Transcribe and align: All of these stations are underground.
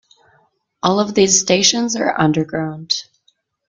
All 0.81 0.99
of 0.99 1.13
these 1.13 1.39
stations 1.39 1.95
are 1.95 2.19
underground. 2.19 3.03